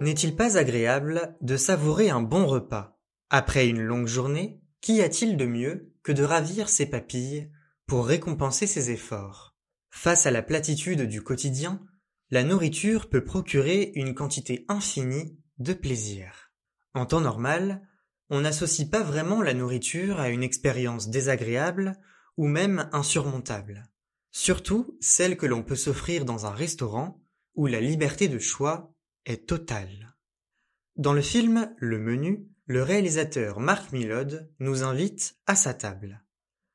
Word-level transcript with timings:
N'est-il 0.00 0.36
pas 0.36 0.56
agréable 0.56 1.36
de 1.42 1.56
savourer 1.56 2.08
un 2.08 2.22
bon 2.22 2.46
repas 2.46 2.98
Après 3.30 3.68
une 3.68 3.82
longue 3.82 4.06
journée, 4.06 4.62
qu'y 4.80 5.02
a-t-il 5.02 5.36
de 5.36 5.44
mieux 5.44 5.92
que 6.02 6.12
de 6.12 6.22
ravir 6.22 6.68
ses 6.68 6.86
papilles 6.86 7.50
pour 7.86 8.06
récompenser 8.06 8.66
ses 8.66 8.90
efforts? 8.90 9.56
Face 9.90 10.26
à 10.26 10.30
la 10.30 10.42
platitude 10.42 11.02
du 11.02 11.22
quotidien, 11.22 11.82
la 12.30 12.44
nourriture 12.44 13.08
peut 13.08 13.24
procurer 13.24 13.92
une 13.96 14.14
quantité 14.14 14.64
infinie 14.68 15.38
de 15.58 15.72
plaisir. 15.72 16.52
En 16.94 17.04
temps 17.04 17.20
normal, 17.20 17.87
on 18.30 18.40
n'associe 18.40 18.88
pas 18.88 19.02
vraiment 19.02 19.42
la 19.42 19.54
nourriture 19.54 20.20
à 20.20 20.28
une 20.28 20.42
expérience 20.42 21.08
désagréable 21.08 21.94
ou 22.36 22.46
même 22.46 22.88
insurmontable. 22.92 23.84
Surtout 24.30 24.96
celle 25.00 25.36
que 25.36 25.46
l'on 25.46 25.62
peut 25.62 25.76
s'offrir 25.76 26.24
dans 26.24 26.46
un 26.46 26.50
restaurant 26.50 27.20
où 27.54 27.66
la 27.66 27.80
liberté 27.80 28.28
de 28.28 28.38
choix 28.38 28.94
est 29.24 29.48
totale. 29.48 30.14
Dans 30.96 31.12
le 31.12 31.22
film 31.22 31.74
Le 31.78 31.98
Menu, 31.98 32.48
le 32.66 32.82
réalisateur 32.82 33.60
Mark 33.60 33.92
Millod 33.92 34.50
nous 34.58 34.82
invite 34.82 35.36
à 35.46 35.56
sa 35.56 35.74
table. 35.74 36.22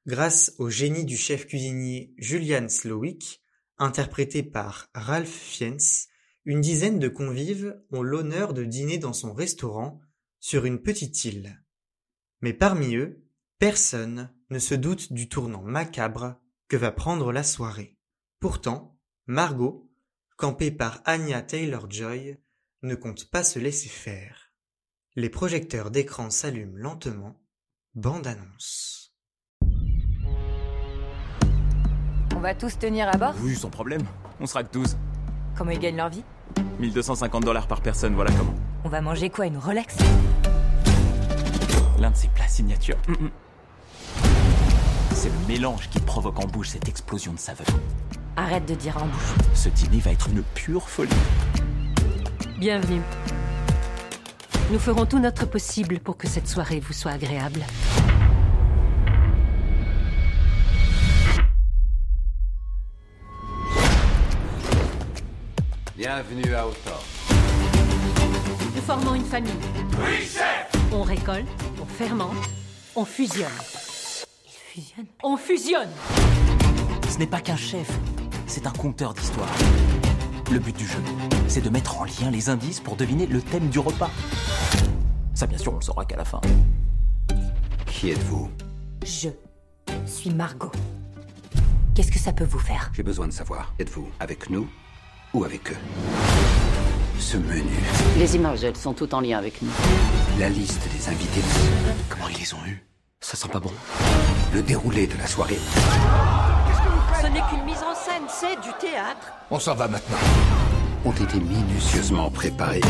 Grâce 0.07 0.53
au 0.57 0.69
génie 0.69 1.05
du 1.05 1.15
chef 1.15 1.45
cuisinier 1.45 2.13
Julian 2.17 2.67
Slowick, 2.67 3.41
interprété 3.77 4.43
par 4.43 4.89
Ralph 4.93 5.29
Fiennes, 5.29 5.77
une 6.45 6.61
dizaine 6.61 6.99
de 6.99 7.07
convives 7.07 7.79
ont 7.91 8.01
l'honneur 8.01 8.53
de 8.53 8.65
dîner 8.65 8.97
dans 8.97 9.13
son 9.13 9.33
restaurant 9.33 10.01
sur 10.43 10.65
une 10.65 10.81
petite 10.81 11.23
île. 11.23 11.63
Mais 12.41 12.51
parmi 12.51 12.95
eux, 12.97 13.23
personne 13.59 14.29
ne 14.49 14.59
se 14.59 14.75
doute 14.75 15.13
du 15.13 15.29
tournant 15.29 15.61
macabre 15.61 16.35
que 16.67 16.75
va 16.75 16.91
prendre 16.91 17.31
la 17.31 17.43
soirée. 17.43 17.97
Pourtant, 18.41 18.99
Margot, 19.25 19.89
campée 20.35 20.69
par 20.69 21.01
Anya 21.05 21.41
Taylor-Joy, 21.41 22.41
ne 22.81 22.95
compte 22.95 23.31
pas 23.31 23.45
se 23.45 23.57
laisser 23.57 23.87
faire. 23.87 24.51
Les 25.15 25.29
projecteurs 25.29 25.91
d'écran 25.91 26.29
s'allument 26.29 26.75
lentement. 26.75 27.41
Bande 27.95 28.27
annonce. 28.27 29.15
On 32.35 32.41
va 32.41 32.53
tous 32.53 32.77
tenir 32.77 33.07
à 33.07 33.17
bord? 33.17 33.35
Oui, 33.43 33.55
sans 33.55 33.69
problème. 33.69 34.03
On 34.41 34.45
sera 34.45 34.65
que 34.65 34.73
12. 34.73 34.97
Comment 35.55 35.71
ils 35.71 35.79
gagnent 35.79 35.95
leur 35.95 36.09
vie? 36.09 36.25
1250 36.79 37.45
dollars 37.45 37.69
par 37.69 37.81
personne, 37.81 38.13
voilà 38.13 38.31
comment. 38.33 38.72
On 38.85 38.89
va 38.89 38.99
manger 38.99 39.29
quoi 39.29 39.45
Une 39.45 39.57
Rolex? 39.57 39.95
L'un 41.99 42.11
de 42.11 42.15
ses 42.15 42.27
plats 42.27 42.49
signature. 42.49 42.97
Mm, 43.07 43.13
mm. 43.13 43.31
C'est 45.13 45.29
le 45.29 45.47
mélange 45.47 45.89
qui 45.89 45.99
provoque 46.01 46.37
en 46.39 46.47
bouche 46.47 46.69
cette 46.69 46.89
explosion 46.89 47.31
de 47.31 47.39
saveur. 47.39 47.67
Arrête 48.35 48.65
de 48.65 48.75
dire 48.75 48.97
en 48.97 49.05
bouche. 49.05 49.35
Ce 49.53 49.69
dîner 49.69 49.99
va 49.99 50.11
être 50.11 50.27
une 50.27 50.43
pure 50.43 50.89
folie. 50.89 51.11
Bienvenue. 52.59 53.01
Nous 54.69 54.79
ferons 54.79 55.05
tout 55.05 55.19
notre 55.19 55.45
possible 55.45 55.99
pour 55.99 56.17
que 56.17 56.27
cette 56.27 56.49
soirée 56.49 56.81
vous 56.81 56.93
soit 56.93 57.11
agréable. 57.11 57.61
Bienvenue 65.95 66.53
à 66.53 66.67
Autor. 66.67 67.12
Nous 68.83 68.87
formons 68.87 69.15
une 69.15 69.23
famille. 69.23 69.53
On 70.91 71.03
récolte, 71.03 71.47
on 71.81 71.85
fermente, 71.85 72.35
on 72.97 73.05
fusionne. 73.05 73.47
Ils 74.45 74.51
fusionnent. 74.51 75.05
On 75.23 75.37
fusionne 75.37 75.89
Ce 77.07 77.17
n'est 77.17 77.27
pas 77.27 77.39
qu'un 77.39 77.55
chef, 77.55 77.89
c'est 78.45 78.67
un 78.67 78.71
conteur 78.71 79.13
d'histoire. 79.13 79.47
Le 80.51 80.59
but 80.59 80.75
du 80.75 80.85
jeu, 80.85 80.99
c'est 81.47 81.61
de 81.61 81.69
mettre 81.69 82.01
en 82.01 82.03
lien 82.03 82.29
les 82.29 82.49
indices 82.49 82.81
pour 82.81 82.97
deviner 82.97 83.25
le 83.25 83.41
thème 83.41 83.69
du 83.69 83.79
repas. 83.79 84.11
Ça, 85.33 85.47
bien 85.47 85.57
sûr, 85.57 85.71
on 85.71 85.77
le 85.77 85.81
saura 85.81 86.03
qu'à 86.03 86.17
la 86.17 86.25
fin. 86.25 86.41
Qui 87.85 88.09
êtes-vous? 88.09 88.51
Je 89.05 89.29
suis 90.05 90.29
Margot. 90.29 90.73
Qu'est-ce 91.95 92.11
que 92.11 92.19
ça 92.19 92.33
peut 92.33 92.43
vous 92.43 92.59
faire? 92.59 92.91
J'ai 92.93 93.03
besoin 93.03 93.29
de 93.29 93.33
savoir. 93.33 93.73
Êtes-vous 93.79 94.09
avec 94.19 94.49
nous 94.49 94.67
ou 95.33 95.45
avec 95.45 95.71
eux? 95.71 95.77
Ce 97.23 97.37
menu, 97.37 97.63
Les 98.17 98.35
images, 98.35 98.63
elles 98.65 98.75
sont 98.75 98.93
toutes 98.93 99.13
en 99.13 99.21
lien 99.21 99.37
avec 99.37 99.61
nous. 99.61 99.69
la 100.37 100.49
liste 100.49 100.81
des 100.91 101.07
invités, 101.09 101.41
Comment 102.09 102.27
ils 102.27 102.37
les 102.37 102.53
ont 102.53 102.63
eus? 102.67 102.83
Ça 103.21 103.37
sent 103.37 103.47
pas 103.47 103.59
bon. 103.61 103.71
le 104.53 104.61
déroulé 104.61 105.07
de 105.07 105.17
la 105.17 105.25
soirée. 105.25 105.57
Ce 107.21 107.27
n'est 107.27 107.41
qu'une 107.49 107.63
mise 107.65 107.77
en 107.81 107.95
scène, 107.95 108.23
c'est 108.27 108.55
du 108.61 108.71
théâtre. 108.79 109.31
On 109.49 109.57
s'en 109.57 109.73
va 109.73 109.87
maintenant. 109.87 110.17
Ont 111.05 111.11
été 111.13 111.39
minutieusement 111.39 112.29
préparés. 112.29 112.81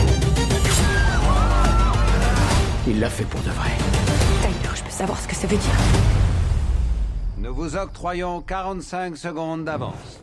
Il 2.87 2.99
l'a 2.99 3.09
fait 3.09 3.25
pour 3.25 3.39
de 3.41 3.51
vrai. 3.51 3.69
Tyler, 4.41 4.75
je 4.75 4.83
peux 4.83 4.89
savoir 4.89 5.19
ce 5.19 5.27
que 5.27 5.35
ça 5.35 5.47
veut 5.47 5.57
dire. 5.57 5.77
Nous 7.37 7.53
vous 7.53 7.75
octroyons 7.75 8.41
45 8.41 9.15
secondes 9.15 9.63
d'avance. 9.63 10.21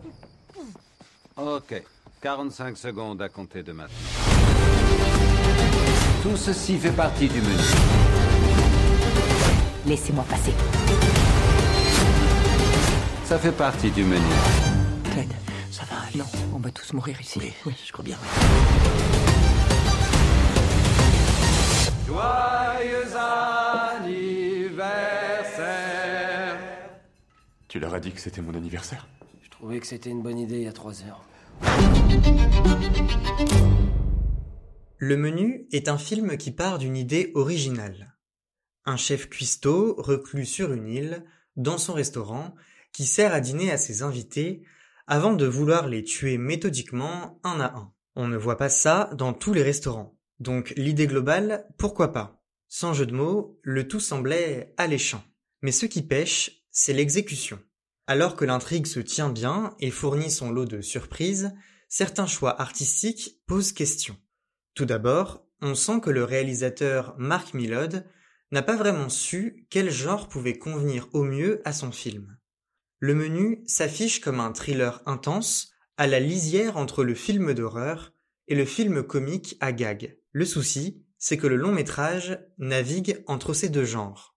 Ok. 1.36 1.82
45 2.20 2.76
secondes 2.76 3.22
à 3.22 3.30
compter 3.30 3.62
de 3.62 3.72
maintenant. 3.72 3.96
Tout 6.22 6.36
ceci 6.36 6.78
fait 6.78 6.92
partie 6.92 7.28
du 7.28 7.40
menu. 7.40 7.54
Laissez-moi 9.86 10.22
passer. 10.28 10.52
Ça 13.24 13.38
fait 13.38 13.52
partie 13.52 13.90
du 13.90 14.04
menu. 14.04 14.20
Ted, 15.14 15.28
ça 15.70 15.84
va? 15.84 15.96
Aller. 16.08 16.18
Non, 16.18 16.26
on 16.54 16.58
va 16.58 16.70
tous 16.70 16.92
mourir 16.92 17.18
ici. 17.22 17.40
Oui, 17.64 17.74
je 17.86 17.90
crois 17.90 18.04
bien. 18.04 18.18
Joyeux 22.06 23.16
anniversaire. 23.96 26.58
Tu 27.66 27.80
leur 27.80 27.94
as 27.94 28.00
dit 28.00 28.12
que 28.12 28.20
c'était 28.20 28.42
mon 28.42 28.54
anniversaire? 28.54 29.08
Je 29.42 29.48
trouvais 29.48 29.80
que 29.80 29.86
c'était 29.86 30.10
une 30.10 30.20
bonne 30.20 30.38
idée 30.38 30.56
il 30.56 30.64
y 30.64 30.68
a 30.68 30.72
trois 30.74 31.02
heures. 31.04 31.22
Le 34.98 35.16
menu 35.16 35.66
est 35.72 35.88
un 35.88 35.98
film 35.98 36.36
qui 36.36 36.50
part 36.50 36.78
d'une 36.78 36.96
idée 36.96 37.32
originale. 37.34 38.16
Un 38.84 38.96
chef 38.96 39.28
cuistot 39.28 39.94
reclus 39.96 40.46
sur 40.46 40.72
une 40.72 40.88
île, 40.88 41.24
dans 41.56 41.78
son 41.78 41.94
restaurant, 41.94 42.54
qui 42.92 43.06
sert 43.06 43.32
à 43.32 43.40
dîner 43.40 43.70
à 43.70 43.78
ses 43.78 44.02
invités 44.02 44.62
avant 45.06 45.32
de 45.32 45.46
vouloir 45.46 45.88
les 45.88 46.04
tuer 46.04 46.38
méthodiquement 46.38 47.40
un 47.44 47.60
à 47.60 47.74
un. 47.76 47.92
On 48.14 48.28
ne 48.28 48.36
voit 48.36 48.56
pas 48.56 48.68
ça 48.68 49.10
dans 49.14 49.32
tous 49.32 49.52
les 49.52 49.62
restaurants. 49.62 50.16
Donc 50.38 50.72
l'idée 50.76 51.06
globale, 51.06 51.66
pourquoi 51.78 52.12
pas? 52.12 52.42
Sans 52.68 52.92
jeu 52.92 53.06
de 53.06 53.14
mots, 53.14 53.58
le 53.62 53.88
tout 53.88 54.00
semblait 54.00 54.74
alléchant. 54.76 55.24
Mais 55.62 55.72
ce 55.72 55.86
qui 55.86 56.02
pêche, 56.02 56.62
c'est 56.70 56.92
l'exécution. 56.92 57.58
Alors 58.10 58.34
que 58.34 58.44
l'intrigue 58.44 58.88
se 58.88 58.98
tient 58.98 59.28
bien 59.28 59.76
et 59.78 59.92
fournit 59.92 60.32
son 60.32 60.50
lot 60.50 60.64
de 60.64 60.80
surprises, 60.80 61.52
certains 61.88 62.26
choix 62.26 62.60
artistiques 62.60 63.40
posent 63.46 63.70
question. 63.70 64.16
Tout 64.74 64.84
d'abord, 64.84 65.46
on 65.62 65.76
sent 65.76 66.00
que 66.00 66.10
le 66.10 66.24
réalisateur 66.24 67.14
Mark 67.18 67.54
Millod 67.54 68.04
n'a 68.50 68.62
pas 68.62 68.74
vraiment 68.74 69.08
su 69.08 69.64
quel 69.70 69.92
genre 69.92 70.28
pouvait 70.28 70.58
convenir 70.58 71.06
au 71.12 71.22
mieux 71.22 71.62
à 71.64 71.72
son 71.72 71.92
film. 71.92 72.36
Le 72.98 73.14
menu 73.14 73.62
s'affiche 73.68 74.20
comme 74.20 74.40
un 74.40 74.50
thriller 74.50 75.00
intense, 75.06 75.70
à 75.96 76.08
la 76.08 76.18
lisière 76.18 76.78
entre 76.78 77.04
le 77.04 77.14
film 77.14 77.54
d'horreur 77.54 78.12
et 78.48 78.56
le 78.56 78.64
film 78.64 79.04
comique 79.04 79.56
à 79.60 79.70
gag. 79.70 80.18
Le 80.32 80.44
souci, 80.44 81.06
c'est 81.16 81.36
que 81.36 81.46
le 81.46 81.54
long 81.54 81.70
métrage 81.70 82.40
navigue 82.58 83.22
entre 83.28 83.54
ces 83.54 83.68
deux 83.68 83.84
genres. 83.84 84.34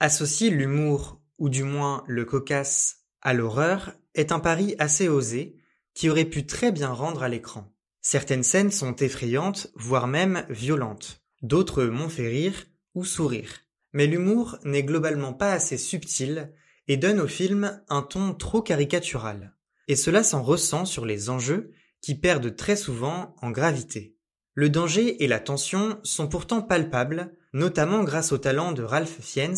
Associer 0.00 0.50
l'humour, 0.50 1.19
ou 1.40 1.48
du 1.48 1.64
moins 1.64 2.04
le 2.06 2.24
cocasse, 2.24 2.98
à 3.22 3.34
l'horreur 3.34 3.94
est 4.14 4.30
un 4.30 4.38
pari 4.38 4.76
assez 4.78 5.08
osé 5.08 5.56
qui 5.94 6.08
aurait 6.08 6.24
pu 6.24 6.46
très 6.46 6.70
bien 6.70 6.90
rendre 6.90 7.24
à 7.24 7.28
l'écran. 7.28 7.74
Certaines 8.02 8.44
scènes 8.44 8.70
sont 8.70 8.94
effrayantes, 8.96 9.72
voire 9.74 10.06
même 10.06 10.46
violentes. 10.48 11.22
D'autres 11.42 11.84
m'ont 11.84 12.08
fait 12.08 12.28
rire 12.28 12.66
ou 12.94 13.04
sourire. 13.04 13.50
Mais 13.92 14.06
l'humour 14.06 14.58
n'est 14.64 14.84
globalement 14.84 15.32
pas 15.32 15.52
assez 15.52 15.76
subtil 15.76 16.52
et 16.86 16.96
donne 16.96 17.20
au 17.20 17.26
film 17.26 17.82
un 17.88 18.02
ton 18.02 18.34
trop 18.34 18.62
caricatural. 18.62 19.56
Et 19.88 19.96
cela 19.96 20.22
s'en 20.22 20.42
ressent 20.42 20.84
sur 20.84 21.04
les 21.04 21.30
enjeux 21.30 21.72
qui 22.00 22.14
perdent 22.14 22.54
très 22.54 22.76
souvent 22.76 23.34
en 23.42 23.50
gravité. 23.50 24.16
Le 24.54 24.68
danger 24.68 25.22
et 25.22 25.26
la 25.26 25.40
tension 25.40 25.98
sont 26.02 26.28
pourtant 26.28 26.62
palpables, 26.62 27.34
notamment 27.52 28.04
grâce 28.04 28.32
au 28.32 28.38
talent 28.38 28.72
de 28.72 28.82
Ralph 28.82 29.20
Fiennes 29.20 29.56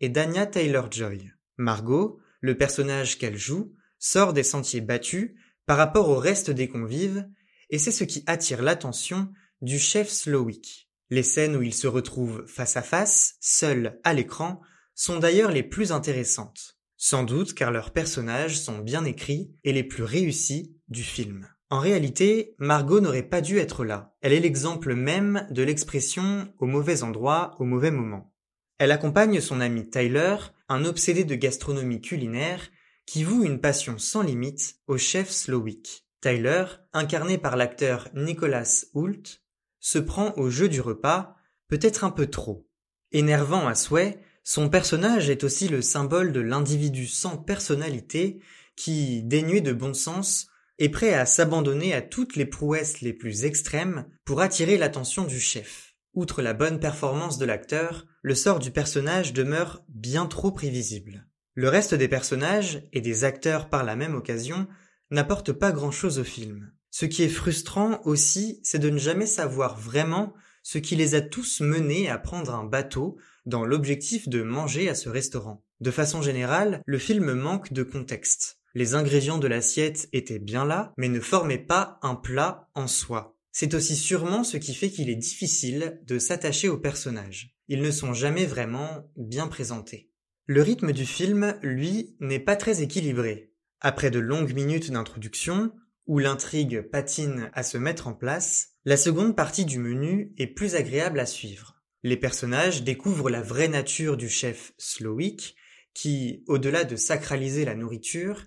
et 0.00 0.08
d'Anya 0.08 0.46
Taylor-Joy. 0.46 1.30
Margot, 1.56 2.18
le 2.40 2.56
personnage 2.56 3.18
qu'elle 3.18 3.36
joue, 3.36 3.74
sort 3.98 4.32
des 4.32 4.42
sentiers 4.42 4.80
battus 4.80 5.32
par 5.66 5.76
rapport 5.76 6.08
au 6.08 6.16
reste 6.16 6.50
des 6.50 6.68
convives, 6.68 7.28
et 7.68 7.78
c'est 7.78 7.92
ce 7.92 8.04
qui 8.04 8.24
attire 8.26 8.62
l'attention 8.62 9.32
du 9.60 9.78
chef 9.78 10.08
Slowick. 10.08 10.90
Les 11.10 11.22
scènes 11.22 11.56
où 11.56 11.62
ils 11.62 11.74
se 11.74 11.86
retrouvent 11.86 12.46
face 12.46 12.76
à 12.76 12.82
face, 12.82 13.36
seuls 13.40 14.00
à 14.04 14.14
l'écran, 14.14 14.60
sont 14.94 15.18
d'ailleurs 15.18 15.50
les 15.50 15.62
plus 15.62 15.92
intéressantes. 15.92 16.78
Sans 16.96 17.22
doute 17.22 17.54
car 17.54 17.70
leurs 17.70 17.92
personnages 17.92 18.60
sont 18.60 18.78
bien 18.78 19.04
écrits 19.04 19.54
et 19.64 19.72
les 19.72 19.84
plus 19.84 20.02
réussis 20.02 20.76
du 20.88 21.02
film. 21.02 21.48
En 21.70 21.78
réalité, 21.78 22.54
Margot 22.58 23.00
n'aurait 23.00 23.22
pas 23.22 23.40
dû 23.40 23.58
être 23.58 23.84
là. 23.84 24.14
Elle 24.20 24.32
est 24.32 24.40
l'exemple 24.40 24.94
même 24.94 25.46
de 25.50 25.62
l'expression 25.62 26.52
au 26.58 26.66
mauvais 26.66 27.02
endroit, 27.02 27.54
au 27.58 27.64
mauvais 27.64 27.92
moment. 27.92 28.34
Elle 28.80 28.92
accompagne 28.92 29.42
son 29.42 29.60
ami 29.60 29.90
Tyler, 29.90 30.36
un 30.70 30.86
obsédé 30.86 31.24
de 31.24 31.34
gastronomie 31.34 32.00
culinaire, 32.00 32.70
qui 33.04 33.24
voue 33.24 33.44
une 33.44 33.60
passion 33.60 33.98
sans 33.98 34.22
limite 34.22 34.76
au 34.86 34.96
chef 34.96 35.30
Slowick. 35.30 36.06
Tyler, 36.22 36.64
incarné 36.94 37.36
par 37.36 37.58
l'acteur 37.58 38.08
Nicholas 38.14 38.86
Hoult, 38.94 39.42
se 39.80 39.98
prend 39.98 40.32
au 40.38 40.48
jeu 40.48 40.70
du 40.70 40.80
repas, 40.80 41.36
peut-être 41.68 42.04
un 42.04 42.10
peu 42.10 42.24
trop. 42.28 42.66
Énervant 43.12 43.68
à 43.68 43.74
souhait, 43.74 44.22
son 44.44 44.70
personnage 44.70 45.28
est 45.28 45.44
aussi 45.44 45.68
le 45.68 45.82
symbole 45.82 46.32
de 46.32 46.40
l'individu 46.40 47.06
sans 47.06 47.36
personnalité 47.36 48.40
qui, 48.76 49.22
dénué 49.22 49.60
de 49.60 49.74
bon 49.74 49.92
sens, 49.92 50.46
est 50.78 50.88
prêt 50.88 51.12
à 51.12 51.26
s'abandonner 51.26 51.92
à 51.92 52.00
toutes 52.00 52.34
les 52.34 52.46
prouesses 52.46 53.02
les 53.02 53.12
plus 53.12 53.44
extrêmes 53.44 54.06
pour 54.24 54.40
attirer 54.40 54.78
l'attention 54.78 55.24
du 55.24 55.38
chef. 55.38 55.89
Outre 56.14 56.42
la 56.42 56.54
bonne 56.54 56.80
performance 56.80 57.38
de 57.38 57.44
l'acteur, 57.44 58.06
le 58.22 58.34
sort 58.34 58.58
du 58.58 58.70
personnage 58.70 59.32
demeure 59.32 59.84
bien 59.88 60.26
trop 60.26 60.50
prévisible. 60.50 61.26
Le 61.54 61.68
reste 61.68 61.94
des 61.94 62.08
personnages, 62.08 62.82
et 62.92 63.00
des 63.00 63.24
acteurs 63.24 63.68
par 63.68 63.84
la 63.84 63.96
même 63.96 64.14
occasion, 64.14 64.66
n'apporte 65.10 65.52
pas 65.52 65.72
grand-chose 65.72 66.18
au 66.18 66.24
film. 66.24 66.72
Ce 66.90 67.06
qui 67.06 67.22
est 67.22 67.28
frustrant 67.28 68.00
aussi, 68.04 68.60
c'est 68.64 68.78
de 68.78 68.90
ne 68.90 68.98
jamais 68.98 69.26
savoir 69.26 69.78
vraiment 69.78 70.34
ce 70.62 70.78
qui 70.78 70.96
les 70.96 71.14
a 71.14 71.20
tous 71.20 71.60
menés 71.60 72.08
à 72.08 72.18
prendre 72.18 72.54
un 72.54 72.64
bateau 72.64 73.16
dans 73.46 73.64
l'objectif 73.64 74.28
de 74.28 74.42
manger 74.42 74.88
à 74.88 74.94
ce 74.94 75.08
restaurant. 75.08 75.64
De 75.80 75.90
façon 75.90 76.22
générale, 76.22 76.82
le 76.86 76.98
film 76.98 77.32
manque 77.32 77.72
de 77.72 77.82
contexte. 77.82 78.58
Les 78.74 78.94
ingrédients 78.94 79.38
de 79.38 79.48
l'assiette 79.48 80.08
étaient 80.12 80.38
bien 80.38 80.64
là, 80.64 80.92
mais 80.96 81.08
ne 81.08 81.20
formaient 81.20 81.58
pas 81.58 81.98
un 82.02 82.14
plat 82.14 82.68
en 82.74 82.86
soi. 82.86 83.36
C'est 83.60 83.74
aussi 83.74 83.94
sûrement 83.94 84.42
ce 84.42 84.56
qui 84.56 84.74
fait 84.74 84.88
qu'il 84.88 85.10
est 85.10 85.16
difficile 85.16 86.00
de 86.06 86.18
s'attacher 86.18 86.70
aux 86.70 86.78
personnages. 86.78 87.54
Ils 87.68 87.82
ne 87.82 87.90
sont 87.90 88.14
jamais 88.14 88.46
vraiment 88.46 89.12
bien 89.18 89.48
présentés. 89.48 90.10
Le 90.46 90.62
rythme 90.62 90.92
du 90.92 91.04
film, 91.04 91.54
lui, 91.60 92.16
n'est 92.20 92.40
pas 92.40 92.56
très 92.56 92.80
équilibré. 92.80 93.52
Après 93.80 94.10
de 94.10 94.18
longues 94.18 94.54
minutes 94.54 94.90
d'introduction, 94.90 95.72
où 96.06 96.18
l'intrigue 96.18 96.80
patine 96.80 97.50
à 97.52 97.62
se 97.62 97.76
mettre 97.76 98.08
en 98.08 98.14
place, 98.14 98.68
la 98.86 98.96
seconde 98.96 99.36
partie 99.36 99.66
du 99.66 99.78
menu 99.78 100.32
est 100.38 100.46
plus 100.46 100.74
agréable 100.74 101.20
à 101.20 101.26
suivre. 101.26 101.82
Les 102.02 102.16
personnages 102.16 102.82
découvrent 102.82 103.28
la 103.28 103.42
vraie 103.42 103.68
nature 103.68 104.16
du 104.16 104.30
chef 104.30 104.72
Slowick, 104.78 105.54
qui, 105.92 106.44
au-delà 106.46 106.84
de 106.84 106.96
sacraliser 106.96 107.66
la 107.66 107.74
nourriture, 107.74 108.46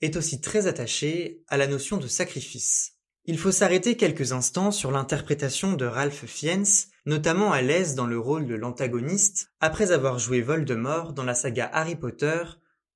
est 0.00 0.16
aussi 0.16 0.40
très 0.40 0.66
attaché 0.66 1.42
à 1.48 1.58
la 1.58 1.66
notion 1.66 1.98
de 1.98 2.06
sacrifice. 2.06 2.93
Il 3.26 3.38
faut 3.38 3.52
s'arrêter 3.52 3.96
quelques 3.96 4.32
instants 4.32 4.70
sur 4.70 4.90
l'interprétation 4.90 5.72
de 5.72 5.86
Ralph 5.86 6.26
Fiennes, 6.26 6.66
notamment 7.06 7.52
à 7.52 7.62
l'aise 7.62 7.94
dans 7.94 8.06
le 8.06 8.18
rôle 8.18 8.46
de 8.46 8.54
l'antagoniste, 8.54 9.50
après 9.60 9.92
avoir 9.92 10.18
joué 10.18 10.42
Voldemort 10.42 11.14
dans 11.14 11.24
la 11.24 11.34
saga 11.34 11.70
Harry 11.72 11.96
Potter 11.96 12.42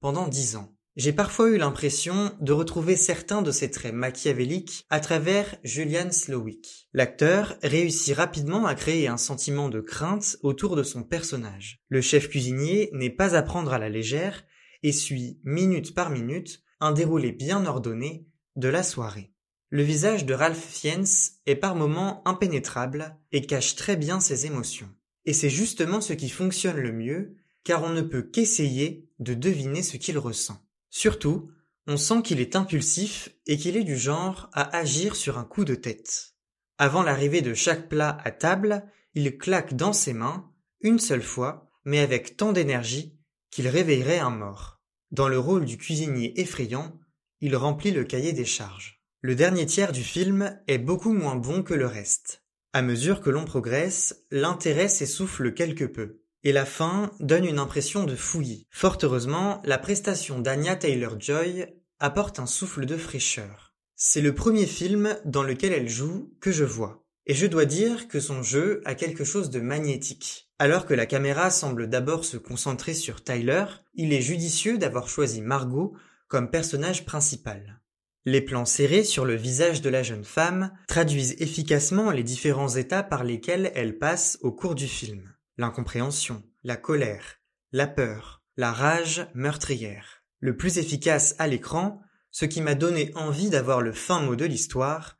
pendant 0.00 0.28
dix 0.28 0.56
ans. 0.56 0.74
J'ai 0.96 1.14
parfois 1.14 1.48
eu 1.48 1.56
l'impression 1.56 2.30
de 2.40 2.52
retrouver 2.52 2.94
certains 2.94 3.40
de 3.40 3.50
ses 3.50 3.70
traits 3.70 3.94
machiavéliques 3.94 4.84
à 4.90 5.00
travers 5.00 5.56
Julian 5.64 6.10
Slowick. 6.10 6.90
L'acteur 6.92 7.56
réussit 7.62 8.14
rapidement 8.14 8.66
à 8.66 8.74
créer 8.74 9.08
un 9.08 9.16
sentiment 9.16 9.70
de 9.70 9.80
crainte 9.80 10.36
autour 10.42 10.76
de 10.76 10.82
son 10.82 11.04
personnage. 11.04 11.80
Le 11.88 12.02
chef 12.02 12.28
cuisinier 12.28 12.90
n'est 12.92 13.08
pas 13.08 13.34
à 13.34 13.40
prendre 13.40 13.72
à 13.72 13.78
la 13.78 13.88
légère 13.88 14.44
et 14.82 14.92
suit 14.92 15.40
minute 15.42 15.94
par 15.94 16.10
minute 16.10 16.62
un 16.80 16.92
déroulé 16.92 17.32
bien 17.32 17.64
ordonné 17.64 18.26
de 18.56 18.68
la 18.68 18.82
soirée. 18.82 19.32
Le 19.70 19.82
visage 19.82 20.24
de 20.24 20.32
Ralph 20.32 20.64
Fiennes 20.64 21.04
est 21.44 21.56
par 21.56 21.74
moments 21.74 22.26
impénétrable 22.26 23.16
et 23.32 23.42
cache 23.42 23.76
très 23.76 23.96
bien 23.96 24.18
ses 24.18 24.46
émotions. 24.46 24.88
Et 25.26 25.34
c'est 25.34 25.50
justement 25.50 26.00
ce 26.00 26.14
qui 26.14 26.30
fonctionne 26.30 26.78
le 26.78 26.92
mieux, 26.92 27.36
car 27.64 27.82
on 27.82 27.90
ne 27.90 28.00
peut 28.00 28.22
qu'essayer 28.22 29.10
de 29.18 29.34
deviner 29.34 29.82
ce 29.82 29.98
qu'il 29.98 30.16
ressent. 30.16 30.58
Surtout, 30.88 31.50
on 31.86 31.98
sent 31.98 32.22
qu'il 32.22 32.40
est 32.40 32.56
impulsif 32.56 33.28
et 33.46 33.58
qu'il 33.58 33.76
est 33.76 33.84
du 33.84 33.98
genre 33.98 34.48
à 34.54 34.74
agir 34.74 35.16
sur 35.16 35.36
un 35.36 35.44
coup 35.44 35.66
de 35.66 35.74
tête. 35.74 36.34
Avant 36.78 37.02
l'arrivée 37.02 37.42
de 37.42 37.52
chaque 37.52 37.90
plat 37.90 38.16
à 38.24 38.30
table, 38.30 38.84
il 39.14 39.36
claque 39.36 39.74
dans 39.74 39.92
ses 39.92 40.14
mains, 40.14 40.50
une 40.80 40.98
seule 40.98 41.22
fois, 41.22 41.70
mais 41.84 41.98
avec 41.98 42.38
tant 42.38 42.52
d'énergie 42.52 43.18
qu'il 43.50 43.68
réveillerait 43.68 44.18
un 44.18 44.30
mort. 44.30 44.80
Dans 45.10 45.28
le 45.28 45.38
rôle 45.38 45.66
du 45.66 45.76
cuisinier 45.76 46.40
effrayant, 46.40 46.98
il 47.40 47.54
remplit 47.54 47.90
le 47.90 48.04
cahier 48.04 48.32
des 48.32 48.44
charges. 48.46 48.97
Le 49.20 49.34
dernier 49.34 49.66
tiers 49.66 49.90
du 49.90 50.04
film 50.04 50.56
est 50.68 50.78
beaucoup 50.78 51.12
moins 51.12 51.34
bon 51.34 51.64
que 51.64 51.74
le 51.74 51.86
reste. 51.86 52.44
À 52.72 52.82
mesure 52.82 53.20
que 53.20 53.30
l'on 53.30 53.44
progresse, 53.44 54.24
l'intérêt 54.30 54.86
s'essouffle 54.86 55.54
quelque 55.54 55.84
peu 55.84 56.20
et 56.44 56.52
la 56.52 56.64
fin 56.64 57.10
donne 57.18 57.44
une 57.44 57.58
impression 57.58 58.04
de 58.04 58.14
fouillis. 58.14 58.68
Fort 58.70 58.98
heureusement, 59.02 59.60
la 59.64 59.76
prestation 59.76 60.38
d'Anya 60.38 60.76
Taylor-Joy 60.76 61.66
apporte 61.98 62.38
un 62.38 62.46
souffle 62.46 62.86
de 62.86 62.96
fraîcheur. 62.96 63.74
C'est 63.96 64.20
le 64.20 64.36
premier 64.36 64.66
film 64.66 65.18
dans 65.24 65.42
lequel 65.42 65.72
elle 65.72 65.88
joue 65.88 66.32
que 66.40 66.52
je 66.52 66.62
vois. 66.62 67.04
Et 67.26 67.34
je 67.34 67.46
dois 67.46 67.64
dire 67.64 68.06
que 68.06 68.20
son 68.20 68.44
jeu 68.44 68.82
a 68.84 68.94
quelque 68.94 69.24
chose 69.24 69.50
de 69.50 69.58
magnétique. 69.58 70.48
Alors 70.60 70.86
que 70.86 70.94
la 70.94 71.06
caméra 71.06 71.50
semble 71.50 71.88
d'abord 71.88 72.24
se 72.24 72.36
concentrer 72.36 72.94
sur 72.94 73.24
Tyler, 73.24 73.64
il 73.94 74.12
est 74.12 74.22
judicieux 74.22 74.78
d'avoir 74.78 75.08
choisi 75.08 75.42
Margot 75.42 75.96
comme 76.28 76.50
personnage 76.50 77.04
principal. 77.04 77.80
Les 78.30 78.42
plans 78.42 78.66
serrés 78.66 79.04
sur 79.04 79.24
le 79.24 79.36
visage 79.36 79.80
de 79.80 79.88
la 79.88 80.02
jeune 80.02 80.22
femme 80.22 80.70
traduisent 80.86 81.36
efficacement 81.38 82.10
les 82.10 82.22
différents 82.22 82.68
états 82.68 83.02
par 83.02 83.24
lesquels 83.24 83.72
elle 83.74 83.96
passe 83.96 84.36
au 84.42 84.52
cours 84.52 84.74
du 84.74 84.86
film 84.86 85.32
l'incompréhension, 85.56 86.42
la 86.62 86.76
colère, 86.76 87.40
la 87.72 87.86
peur, 87.86 88.42
la 88.58 88.70
rage 88.70 89.26
meurtrière. 89.32 90.24
Le 90.40 90.58
plus 90.58 90.76
efficace 90.76 91.36
à 91.38 91.46
l'écran, 91.46 92.02
ce 92.30 92.44
qui 92.44 92.60
m'a 92.60 92.74
donné 92.74 93.12
envie 93.14 93.48
d'avoir 93.48 93.80
le 93.80 93.92
fin 93.92 94.20
mot 94.20 94.36
de 94.36 94.44
l'histoire, 94.44 95.16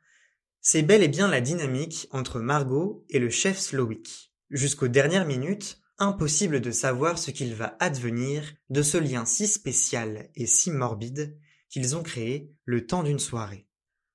c'est 0.61 0.83
bel 0.83 1.01
et 1.01 1.07
bien 1.07 1.27
la 1.27 1.41
dynamique 1.41 2.09
entre 2.11 2.39
Margot 2.39 3.07
et 3.09 3.17
le 3.17 3.31
chef 3.31 3.57
Slowick. 3.57 4.31
Jusqu'aux 4.51 4.87
dernières 4.87 5.25
minutes, 5.25 5.81
impossible 5.97 6.61
de 6.61 6.69
savoir 6.69 7.17
ce 7.17 7.31
qu'il 7.31 7.55
va 7.55 7.75
advenir 7.79 8.43
de 8.69 8.83
ce 8.83 8.99
lien 8.99 9.25
si 9.25 9.47
spécial 9.47 10.29
et 10.35 10.45
si 10.45 10.69
morbide 10.69 11.35
qu'ils 11.69 11.95
ont 11.95 12.03
créé 12.03 12.51
le 12.65 12.85
temps 12.85 13.03
d'une 13.03 13.19
soirée. 13.19 13.67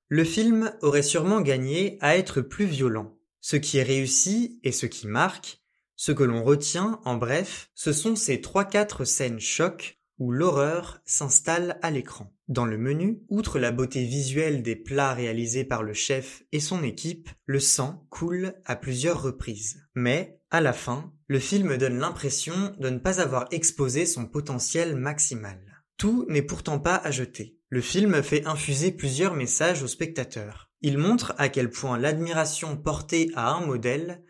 Le 0.08 0.24
film 0.24 0.72
aurait 0.82 1.02
sûrement 1.02 1.40
gagné 1.40 1.98
à 2.00 2.16
être 2.16 2.40
plus 2.40 2.66
violent. 2.66 3.16
Ce 3.40 3.56
qui 3.56 3.78
est 3.78 3.82
réussi 3.82 4.60
et 4.62 4.72
ce 4.72 4.86
qui 4.86 5.06
marque, 5.06 5.60
ce 5.96 6.12
que 6.12 6.24
l'on 6.24 6.42
retient, 6.42 7.00
en 7.04 7.16
bref, 7.16 7.70
ce 7.74 7.92
sont 7.92 8.16
ces 8.16 8.40
trois-quatre 8.40 9.04
scènes 9.04 9.40
chocs 9.40 9.98
où 10.18 10.30
l'horreur 10.30 11.00
s'installe 11.04 11.78
à 11.82 11.90
l'écran. 11.90 12.32
Dans 12.48 12.66
le 12.66 12.78
menu, 12.78 13.22
outre 13.28 13.58
la 13.58 13.72
beauté 13.72 14.04
visuelle 14.04 14.62
des 14.62 14.76
plats 14.76 15.14
réalisés 15.14 15.64
par 15.64 15.82
le 15.82 15.94
chef 15.94 16.42
et 16.52 16.60
son 16.60 16.82
équipe, 16.82 17.28
le 17.46 17.58
sang 17.58 18.06
coule 18.10 18.54
à 18.64 18.76
plusieurs 18.76 19.22
reprises. 19.22 19.82
Mais, 19.94 20.40
à 20.50 20.60
la 20.60 20.72
fin, 20.72 21.12
le 21.26 21.38
film 21.38 21.76
donne 21.76 21.98
l'impression 21.98 22.74
de 22.78 22.90
ne 22.90 22.98
pas 22.98 23.20
avoir 23.20 23.46
exposé 23.50 24.06
son 24.06 24.26
potentiel 24.26 24.94
maximal. 24.94 25.73
Tout 25.96 26.26
n'est 26.28 26.42
pourtant 26.42 26.78
pas 26.78 26.96
à 26.96 27.10
jeter. 27.10 27.58
Le 27.68 27.80
film 27.80 28.22
fait 28.22 28.46
infuser 28.46 28.92
plusieurs 28.92 29.34
messages 29.34 29.82
aux 29.82 29.88
spectateurs. 29.88 30.70
Il 30.80 30.98
montre 30.98 31.34
à 31.38 31.48
quel 31.48 31.70
point 31.70 31.98
l'admiration 31.98 32.76
portée 32.76 33.30
à 33.34 33.50
un 33.50 33.64
modèle 33.64 34.22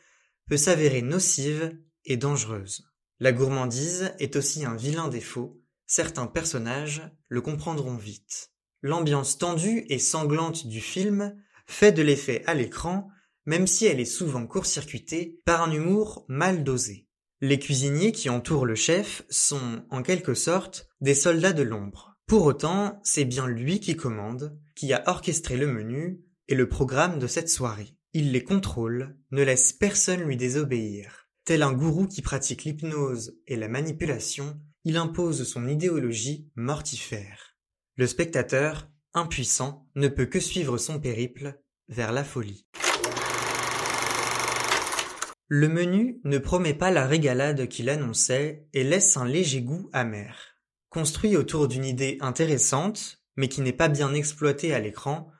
peut 0.48 0.56
s'avérer 0.56 1.02
nocive 1.02 1.76
et 2.04 2.16
dangereuse. 2.16 2.90
La 3.20 3.32
gourmandise 3.32 4.12
est 4.18 4.36
aussi 4.36 4.64
un 4.64 4.76
vilain 4.76 5.08
défaut, 5.08 5.60
certains 5.86 6.26
personnages 6.26 7.02
le 7.28 7.40
comprendront 7.40 7.96
vite. 7.96 8.52
L'ambiance 8.82 9.38
tendue 9.38 9.84
et 9.88 9.98
sanglante 9.98 10.66
du 10.66 10.80
film 10.80 11.34
fait 11.66 11.92
de 11.92 12.02
l'effet 12.02 12.42
à 12.46 12.54
l'écran, 12.54 13.08
même 13.46 13.66
si 13.66 13.86
elle 13.86 14.00
est 14.00 14.04
souvent 14.04 14.46
court-circuitée 14.46 15.40
par 15.44 15.62
un 15.62 15.72
humour 15.72 16.24
mal 16.28 16.64
dosé. 16.64 17.08
Les 17.40 17.58
cuisiniers 17.58 18.12
qui 18.12 18.30
entourent 18.30 18.66
le 18.66 18.74
chef 18.74 19.24
sont, 19.28 19.84
en 19.90 20.02
quelque 20.02 20.34
sorte, 20.34 20.88
des 21.00 21.14
soldats 21.14 21.52
de 21.52 21.62
l'ombre. 21.62 22.16
Pour 22.26 22.44
autant, 22.44 23.00
c'est 23.02 23.24
bien 23.24 23.46
lui 23.46 23.80
qui 23.80 23.96
commande, 23.96 24.58
qui 24.74 24.92
a 24.92 25.02
orchestré 25.06 25.56
le 25.56 25.66
menu 25.66 26.20
et 26.48 26.54
le 26.54 26.68
programme 26.68 27.18
de 27.18 27.26
cette 27.26 27.48
soirée. 27.48 27.96
Il 28.12 28.32
les 28.32 28.44
contrôle, 28.44 29.16
ne 29.30 29.42
laisse 29.42 29.72
personne 29.72 30.22
lui 30.22 30.36
désobéir. 30.36 31.28
Tel 31.44 31.62
un 31.62 31.72
gourou 31.72 32.06
qui 32.06 32.22
pratique 32.22 32.64
l'hypnose 32.64 33.36
et 33.46 33.56
la 33.56 33.68
manipulation, 33.68 34.58
il 34.84 34.96
impose 34.96 35.46
son 35.46 35.68
idéologie 35.68 36.48
mortifère. 36.54 37.56
Le 37.96 38.06
spectateur, 38.06 38.88
impuissant, 39.12 39.86
ne 39.94 40.08
peut 40.08 40.26
que 40.26 40.40
suivre 40.40 40.78
son 40.78 41.00
périple 41.00 41.60
vers 41.88 42.12
la 42.12 42.24
folie. 42.24 42.66
Le 45.48 45.68
menu 45.68 46.20
ne 46.24 46.38
promet 46.38 46.72
pas 46.72 46.90
la 46.90 47.06
régalade 47.06 47.68
qu'il 47.68 47.90
annonçait 47.90 48.66
et 48.72 48.82
laisse 48.82 49.16
un 49.18 49.26
léger 49.26 49.60
goût 49.60 49.90
amer. 49.92 50.56
Construit 50.88 51.36
autour 51.36 51.68
d'une 51.68 51.84
idée 51.84 52.16
intéressante, 52.20 53.22
mais 53.36 53.48
qui 53.48 53.60
n'est 53.60 53.72
pas 53.72 53.88
bien 53.88 54.14
exploitée 54.14 54.72
à 54.72 54.80
l'écran, 54.80 55.30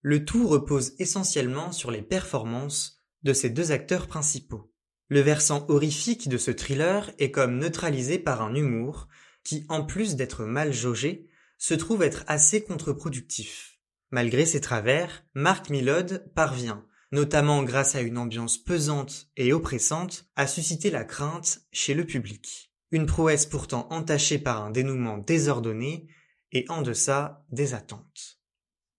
le 0.00 0.24
tout 0.24 0.48
repose 0.48 0.94
essentiellement 0.98 1.72
sur 1.72 1.90
les 1.90 2.00
performances 2.00 3.02
de 3.22 3.34
ses 3.34 3.50
deux 3.50 3.70
acteurs 3.70 4.06
principaux. 4.06 4.72
Le 5.08 5.20
versant 5.20 5.66
horrifique 5.68 6.28
de 6.28 6.38
ce 6.38 6.52
thriller 6.52 7.10
est 7.18 7.30
comme 7.30 7.58
neutralisé 7.58 8.18
par 8.18 8.40
un 8.40 8.54
humour 8.54 9.08
qui, 9.44 9.66
en 9.68 9.84
plus 9.84 10.16
d'être 10.16 10.44
mal 10.44 10.72
jaugé, 10.72 11.28
se 11.58 11.74
trouve 11.74 12.02
être 12.02 12.24
assez 12.28 12.62
contre-productif. 12.62 13.78
Malgré 14.10 14.46
ses 14.46 14.60
travers, 14.60 15.24
Mark 15.34 15.68
Millod 15.68 16.32
parvient, 16.34 16.86
notamment 17.12 17.62
grâce 17.62 17.94
à 17.94 18.00
une 18.00 18.18
ambiance 18.18 18.58
pesante 18.58 19.28
et 19.36 19.52
oppressante, 19.52 20.26
à 20.36 20.46
susciter 20.46 20.90
la 20.90 21.04
crainte 21.04 21.60
chez 21.72 21.94
le 21.94 22.04
public. 22.04 22.72
Une 22.90 23.06
prouesse 23.06 23.46
pourtant 23.46 23.88
entachée 23.90 24.38
par 24.38 24.62
un 24.62 24.70
dénouement 24.70 25.18
désordonné 25.18 26.08
et 26.52 26.64
en 26.68 26.82
deçà 26.82 27.44
des 27.50 27.74
attentes. 27.74 28.40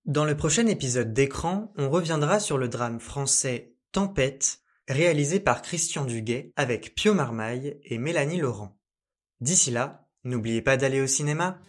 Dans 0.05 0.25
le 0.25 0.35
prochain 0.35 0.65
épisode 0.67 1.13
d'écran, 1.13 1.73
on 1.77 1.89
reviendra 1.89 2.39
sur 2.39 2.57
le 2.57 2.67
drame 2.67 2.99
français 2.99 3.75
Tempête, 3.91 4.61
réalisé 4.87 5.39
par 5.39 5.61
Christian 5.61 6.05
Duguay 6.05 6.53
avec 6.55 6.95
Pio 6.95 7.13
Marmaille 7.13 7.77
et 7.83 7.97
Mélanie 7.97 8.39
Laurent. 8.39 8.79
D'ici 9.41 9.69
là, 9.71 10.07
n'oubliez 10.23 10.61
pas 10.61 10.77
d'aller 10.77 11.01
au 11.01 11.07
cinéma. 11.07 11.59